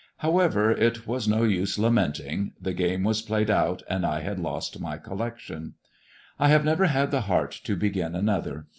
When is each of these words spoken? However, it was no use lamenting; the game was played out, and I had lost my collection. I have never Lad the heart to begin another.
However, 0.17 0.71
it 0.71 1.05
was 1.05 1.27
no 1.27 1.43
use 1.43 1.77
lamenting; 1.77 2.53
the 2.59 2.73
game 2.73 3.03
was 3.03 3.21
played 3.21 3.51
out, 3.51 3.83
and 3.87 4.03
I 4.03 4.21
had 4.21 4.39
lost 4.39 4.79
my 4.79 4.97
collection. 4.97 5.75
I 6.39 6.47
have 6.47 6.65
never 6.65 6.87
Lad 6.87 7.11
the 7.11 7.21
heart 7.21 7.51
to 7.65 7.75
begin 7.75 8.15
another. 8.15 8.65